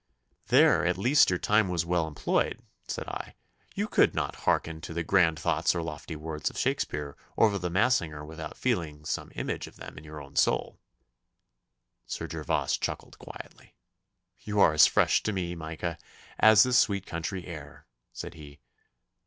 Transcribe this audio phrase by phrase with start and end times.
[0.47, 3.35] 'There, at least, your time was well employed,' said I;
[3.75, 7.71] 'you could not hearken to the grand thoughts or lofty words of Shakespeare or of
[7.71, 10.79] Massinger without feeling some image of them in your own soul.'
[12.07, 13.75] Sir Gervas chuckled quietly.
[14.39, 15.99] 'You are as fresh to me, Micah,
[16.39, 18.59] as this sweet country air,' said he.